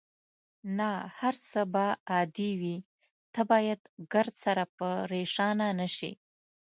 نه، 0.77 0.91
هر 1.19 1.35
څه 1.49 1.61
به 1.73 1.85
عادي 2.11 2.51
وي، 2.61 2.77
ته 3.33 3.41
باید 3.51 3.81
ګردسره 4.13 4.65
پرېشانه 4.77 5.67
نه 5.79 5.87
شې. 5.95 6.11